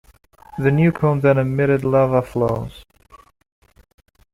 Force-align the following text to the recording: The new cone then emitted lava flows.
The 0.57 0.71
new 0.71 0.91
cone 0.91 1.19
then 1.19 1.37
emitted 1.37 1.83
lava 1.85 2.23
flows. 2.23 2.83